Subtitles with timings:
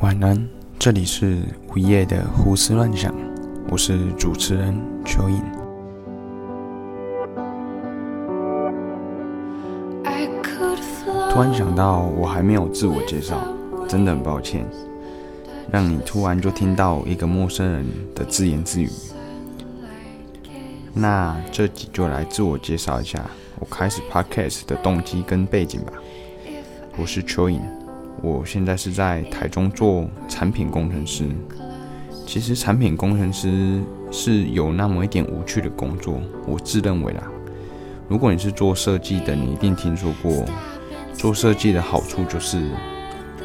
[0.00, 0.48] 晚安，
[0.78, 3.14] 这里是午夜的胡思乱想，
[3.68, 5.42] 我是主持人蚯蚓。
[11.30, 13.38] 突然想到，我还没有自我介绍，
[13.86, 14.66] 真的很抱歉，
[15.70, 17.84] 让你突然就听到一个陌生人
[18.14, 18.88] 的自言自语。
[20.94, 23.22] 那这集就来自我介绍一下，
[23.58, 25.92] 我开始 podcast 的动机跟背景吧。
[26.96, 27.60] 我是蚯蚓。
[28.22, 31.26] 我现在是在台中做产品工程师。
[32.24, 37.24] 其实产品工程师是有那么一点无趣的工作，我自认为啦。
[38.08, 40.44] 如果你是做设计的，你一定听说过，
[41.12, 42.70] 做设计的好处就是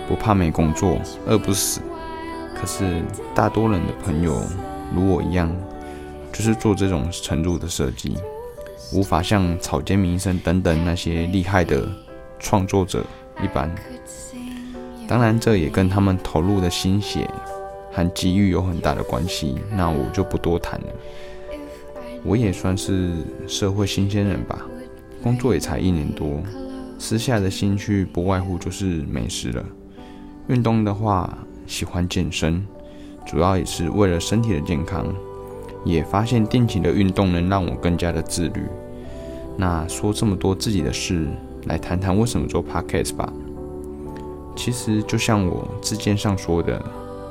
[0.08, 1.82] 不怕没工作，饿不死。
[2.56, 3.02] 可是
[3.34, 4.42] 大多人的朋友
[4.96, 5.54] 如我一样，
[6.32, 8.16] 就是做这种程度的设计，
[8.94, 11.88] 无法像草间弥生等等那些厉害的
[12.40, 13.04] 创作者
[13.44, 13.74] 一般。
[15.08, 17.30] 当然，这也跟他们投入的心血
[17.92, 19.56] 和机遇有很大的关系。
[19.76, 20.88] 那我就不多谈了。
[22.24, 23.12] 我也算是
[23.48, 24.66] 社会新鲜人吧，
[25.24, 26.42] 工作也才一年多，
[27.00, 29.64] 私下的兴趣不外乎就是美食了。
[30.48, 32.66] 运动的话，喜欢健身，
[33.26, 35.06] 主要也是为了身体的健康。
[35.86, 38.64] 也发现定期的运动能让我更加的自律。
[39.56, 41.28] 那说这么多自己的事，
[41.68, 43.32] 来谈谈为什么做 podcast 吧。
[44.56, 46.84] 其实就像我字件上说的，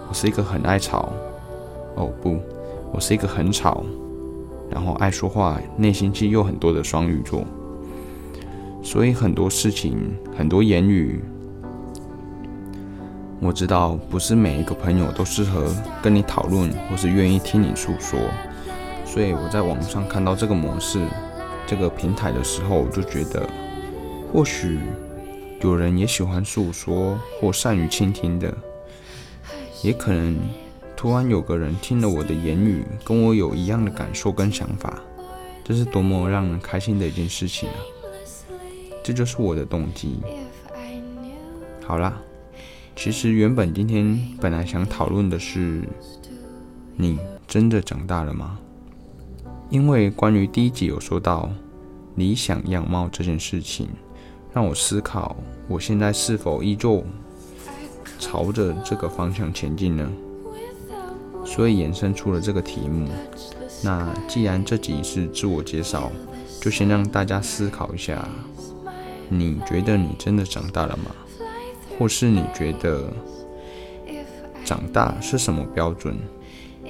[0.08, 1.12] 我是一个很爱吵，
[1.96, 2.38] 哦不，
[2.92, 3.84] 我是一个很吵，
[4.70, 7.44] 然后爱说话、内心戏又很多的双鱼座。
[8.82, 11.20] 所以很多事情、很多言语，
[13.40, 18.20] 我知道不是每一个朋友都适合跟你讨论，或是愿意听你诉说。
[19.04, 21.00] 所以我在网上看到这个模式、
[21.66, 23.42] 这个平台的时候，我就觉得
[24.36, 24.78] 或许。
[25.62, 28.54] 有人也喜欢诉说或善于倾听的，
[29.82, 30.38] 也可能
[30.94, 35.02] 突然有个人听了我的言语，跟我有一样的感受跟想法，
[35.64, 37.80] 这是多么让人开心的一件事情啊！
[39.02, 40.20] 这就是我的动机。
[41.82, 42.20] 好啦，
[42.94, 45.82] 其实原本今天本来想讨论的是，
[46.94, 47.18] 你
[47.48, 48.58] 真的长大了吗？
[49.70, 51.50] 因为关于第一集有说到
[52.14, 53.88] 理想样貌这件事情。
[54.56, 55.36] 让我思考，
[55.68, 57.04] 我现在是否依旧
[58.18, 60.10] 朝着这个方向前进呢？
[61.44, 63.06] 所以衍生出了这个题目。
[63.84, 66.10] 那既然这集是自我介绍，
[66.58, 68.26] 就先让大家思考一下：
[69.28, 71.14] 你觉得你真的长大了吗？
[71.98, 73.12] 或是你觉得
[74.64, 76.16] 长大是什么标准、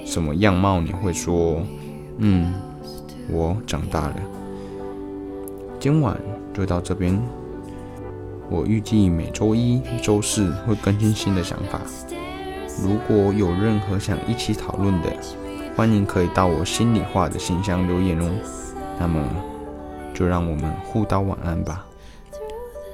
[0.05, 0.79] 什么样貌？
[0.79, 1.61] 你会说
[2.19, 2.53] ：“嗯，
[3.29, 4.15] 我长大了。”
[5.81, 6.17] 今晚
[6.53, 7.21] 就到这边。
[8.49, 11.81] 我预计每周一、周四会更新新的想法。
[12.81, 15.11] 如果有任何想一起讨论的，
[15.75, 18.29] 欢迎可以到我心里话的信箱留言哦。
[18.99, 19.21] 那么，
[20.13, 21.85] 就让我们互道晚安吧。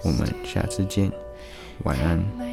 [0.04, 1.12] 我们下次见，
[1.84, 2.53] 晚安。